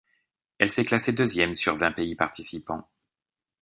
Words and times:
Elle 0.57 0.71
s'est 0.71 0.83
classée 0.83 1.13
deuxième 1.13 1.53
sur 1.53 1.75
vingt 1.75 1.91
pays 1.91 2.15
participants. 2.15 2.89